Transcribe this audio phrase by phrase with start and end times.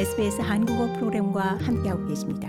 [0.00, 2.48] SBS 한국어 프로그램과 함께하고 계십니다.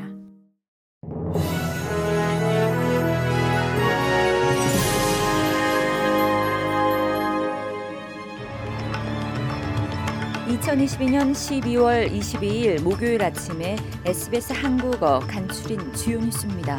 [10.48, 13.76] (2022년 12월 22일) 목요일 아침에
[14.06, 16.78] SBS 한국어 간추린 주요 뉴스입니다.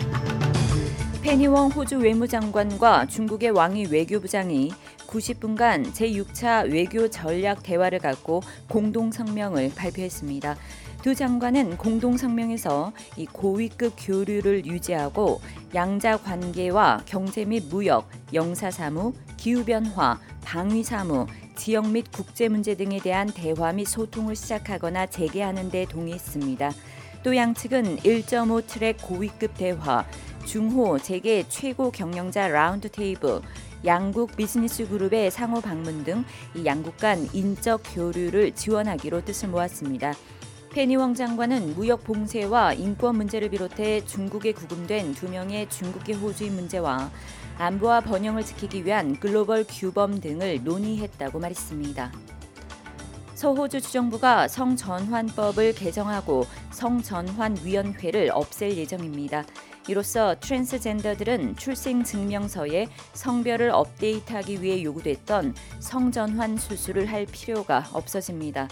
[1.21, 4.71] 페니웡 호주 외무장관과 중국의 왕이 외교부장이
[5.13, 10.57] 90분간 제6차 외교 전략 대화를 갖고 공동 성명을 발표했습니다.
[11.03, 15.41] 두 장관은 공동 성명에서 이 고위급 교류를 유지하고
[15.75, 22.75] 양자 관계와 경제 및 무역, 영사 사무, 기후 변화, 방위 사무, 지역 및 국제 문제
[22.75, 26.73] 등에 대한 대화 및 소통을 시작하거나 재개하는 데 동의했습니다.
[27.23, 30.07] 또 양측은 1.5 트랙 고위급 대화,
[30.47, 33.43] 중호 재계 최고 경영자 라운드 테이블,
[33.85, 40.15] 양국 비즈니스 그룹의 상호 방문 등 이 양국 간 인적 교류를 지원하기로 뜻을 모았습니다.
[40.71, 47.11] 페니웡 장관은 무역 봉쇄와 인권 문제를 비롯해 중국에 구금된 두 명의 중국계 호주인 문제와
[47.59, 52.13] 안보와 번영을 지키기 위한 글로벌 규범 등을 논의했다고 말했습니다.
[53.43, 59.45] 서호주 주정부가 성전환법을 개정하고 성전환위원회를 없앨 예정입니다.
[59.89, 68.69] 이로써 트랜스젠더들은 출생 증명서에 성별을 업데이트하기 위해 요구됐던 성전환 수술을 할 필요가 없어집니다.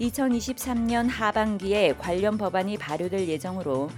[0.00, 3.88] 2023년 하반기에 관련 법안이 발효될 예정으로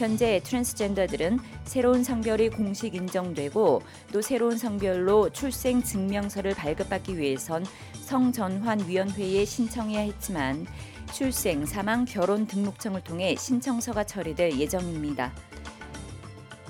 [0.00, 7.66] 현재 트랜스젠더들은 새로운 성별이 공식 인정되고 또 새로운 성별로 출생 증명서를 발급받기 위해선
[8.06, 10.66] 성전환위원회에 신청해야 했지만
[11.12, 15.34] 출생, 사망, 결혼 등록청을 통해 신청서가 처리될 예정입니다.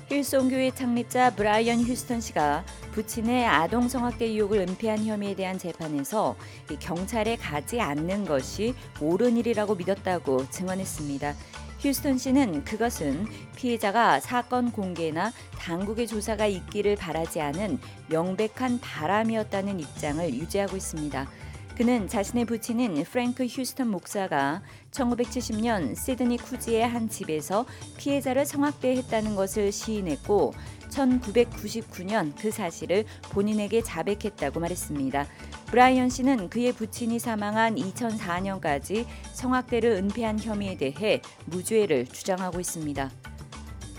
[0.09, 6.35] 힐송교회 창립자 브라이언 휴스턴 씨가 부친의 아동 성학대 의혹을 은폐한 혐의에 대한 재판에서
[6.81, 11.33] 경찰에 가지 않는 것이 옳은 일이라고 믿었다고 증언했습니다.
[11.81, 13.25] 휴스턴 씨는 그것은
[13.55, 21.27] 피해자가 사건 공개나 당국의 조사가 있기를 바라지 않은 명백한 바람이었다는 입장을 유지하고 있습니다.
[21.81, 24.61] 그는 자신의 부친인 프랭크 휴스턴 목사가
[24.91, 27.65] 1970년 시드니 쿠지의 한 집에서
[27.97, 30.53] 피해자를 성학대했다는 것을 시인했고
[30.91, 35.25] 1999년 그 사실을 본인에게 자백했다고 말했습니다.
[35.71, 43.09] 브라이언 씨는 그의 부친이 사망한 2004년까지 성학대를 은폐한 혐의에 대해 무죄를 주장하고 있습니다.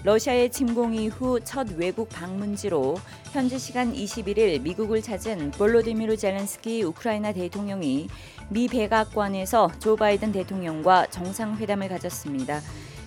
[0.04, 2.96] 러시아의 침공 이후 첫 외국 방문지로
[3.30, 8.08] 현지 시간 21일 미국을 찾은 볼로디미르 젤렌스키 우크라이나 대통령이
[8.48, 12.60] 미 백악관에서 조 바이든 대통령과 정상회담을 가졌습니다.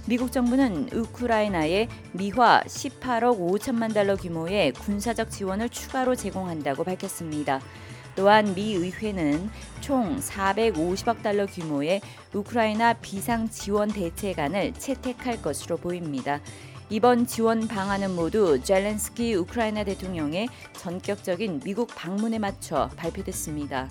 [0.07, 7.59] 미국 정부는 우크라이나에 미화 18억 5천만 달러 규모의 군사적 지원을 추가로 제공한다고 밝혔습니다.
[8.15, 9.49] 또한 미 의회는
[9.81, 11.99] 총 450억 달러 규모의
[12.33, 16.39] 우크라이나 비상 지원 대책안을 채택할 것으로 보입니다.
[16.91, 23.89] 이번 지원 방안은 모두 젤렌스키 우크라이나 대통령의 전격적인 미국 방문에 맞춰 발표됐습니다.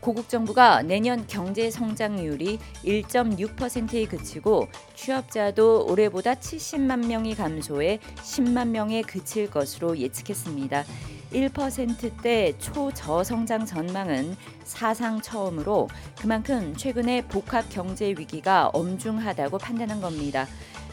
[0.00, 4.66] 고국 정부가 내년 경제 성장률이 1.6%에 그치고
[4.96, 10.84] 취업자도 올해보다 70만 명이 감소해 10만 명에 그칠 것으로 예측했습니다.
[11.32, 15.88] 1%대 초저성장 전망은 사상 처음으로
[16.20, 20.48] 그만큼 최근에 복합 경제 위기가 엄중하다고 판단한 겁니다.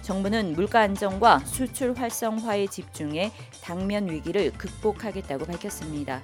[0.07, 3.29] 정부는 물가 안정과 수출 활성화에 집중해
[3.62, 6.22] 당면 위기를 극복하겠다고 밝혔습니다.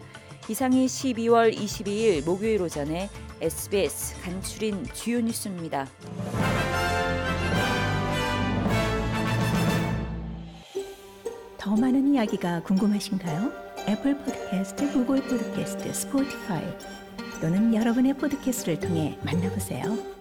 [0.48, 3.10] 이상이 12월 22일 목요일 오전에
[3.42, 5.86] SBS 간추린 주요 뉴스입니다.
[11.58, 13.52] 더 많은 이야기가 궁금하신가요?
[13.90, 16.64] 애플 포드캐스트, 구글 포드캐스트, 스포티파이
[17.42, 20.13] 또는 여러분의 포드캐스트를 통해 만나보세요.